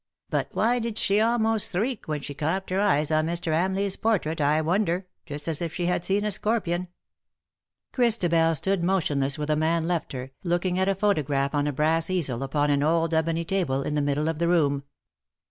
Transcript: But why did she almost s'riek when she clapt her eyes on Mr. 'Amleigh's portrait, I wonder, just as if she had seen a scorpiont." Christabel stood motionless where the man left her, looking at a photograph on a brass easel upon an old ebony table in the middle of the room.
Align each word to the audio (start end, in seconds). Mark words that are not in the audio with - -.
But 0.31 0.49
why 0.53 0.79
did 0.79 0.97
she 0.97 1.21
almost 1.21 1.71
s'riek 1.71 2.07
when 2.07 2.21
she 2.21 2.33
clapt 2.33 2.71
her 2.71 2.79
eyes 2.81 3.11
on 3.11 3.27
Mr. 3.27 3.53
'Amleigh's 3.53 3.97
portrait, 3.97 4.41
I 4.41 4.59
wonder, 4.59 5.05
just 5.27 5.47
as 5.47 5.61
if 5.61 5.75
she 5.75 5.85
had 5.85 6.03
seen 6.03 6.23
a 6.25 6.29
scorpiont." 6.31 6.87
Christabel 7.93 8.55
stood 8.55 8.83
motionless 8.83 9.37
where 9.37 9.45
the 9.45 9.55
man 9.55 9.87
left 9.87 10.13
her, 10.13 10.31
looking 10.43 10.79
at 10.79 10.89
a 10.89 10.95
photograph 10.95 11.53
on 11.53 11.67
a 11.67 11.71
brass 11.71 12.09
easel 12.09 12.41
upon 12.41 12.71
an 12.71 12.81
old 12.81 13.13
ebony 13.13 13.45
table 13.45 13.83
in 13.83 13.93
the 13.93 14.01
middle 14.01 14.27
of 14.27 14.39
the 14.39 14.47
room. 14.47 14.85